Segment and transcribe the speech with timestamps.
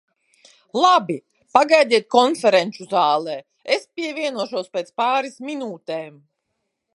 [0.83, 1.17] Labi,
[1.57, 3.35] pagaidiet konferenču zālē,
[3.77, 6.19] es pievienošos pēc pāris minūtēm.